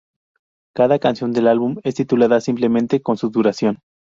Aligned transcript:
Cada 0.75 0.97
canción 0.97 1.31
de 1.31 1.47
álbum 1.47 1.75
es 1.83 1.93
titulada 1.93 2.41
simplemente 2.41 3.03
con 3.03 3.17
su 3.17 3.29
duración. 3.29 3.77